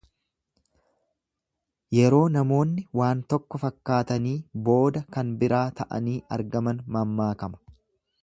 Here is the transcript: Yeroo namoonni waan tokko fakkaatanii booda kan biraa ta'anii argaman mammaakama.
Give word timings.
Yeroo 1.97 2.21
namoonni 2.37 2.85
waan 3.01 3.21
tokko 3.33 3.61
fakkaatanii 3.65 4.33
booda 4.69 5.05
kan 5.17 5.31
biraa 5.43 5.63
ta'anii 5.83 6.17
argaman 6.39 6.81
mammaakama. 6.97 7.63